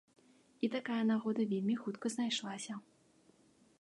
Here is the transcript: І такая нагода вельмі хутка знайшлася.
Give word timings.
І 0.67 0.69
такая 0.75 1.03
нагода 1.11 1.45
вельмі 1.51 1.75
хутка 1.85 2.05
знайшлася. 2.15 2.73